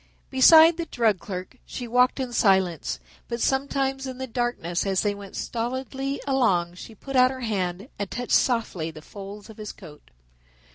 Beside 0.31 0.77
the 0.77 0.87
drug 0.87 1.19
clerk 1.19 1.57
she 1.63 1.87
walked 1.87 2.19
in 2.19 2.33
silence, 2.33 2.99
but 3.27 3.39
sometimes 3.39 4.07
in 4.07 4.17
the 4.17 4.25
darkness 4.25 4.83
as 4.83 5.01
they 5.01 5.13
went 5.13 5.35
stolidly 5.35 6.19
along 6.25 6.73
she 6.73 6.95
put 6.95 7.15
out 7.15 7.29
her 7.29 7.41
hand 7.41 7.87
and 7.99 8.09
touched 8.09 8.31
softly 8.31 8.89
the 8.89 9.03
folds 9.03 9.47
of 9.47 9.57
his 9.57 9.71
coat. 9.71 10.09